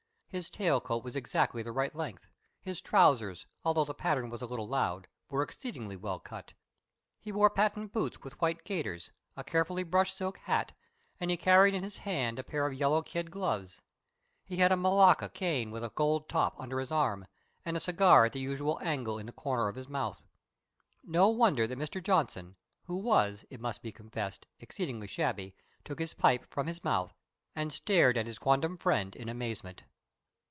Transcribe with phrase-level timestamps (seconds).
[0.33, 2.25] His tail coat was exactly the right length;
[2.61, 6.53] his trousers, although the pattern was a little loud, were exceedingly well cut.
[7.19, 10.71] He wore patent boots with white gaiters, a carefully brushed silk hat,
[11.19, 13.81] and he carried in his hand a pair of yellow kid gloves.
[14.45, 17.27] He had a malacca cane with a gold top under his arm,
[17.65, 20.21] and a cigar at the usual angle in the corner of his mouth.
[21.03, 22.01] No wonder that Mr.
[22.01, 22.55] Johnson,
[22.85, 27.13] who was, it must be confessed, exceedingly shabby, took his pipe from his mouth
[27.53, 29.83] and stared at his quondam friend in amazement.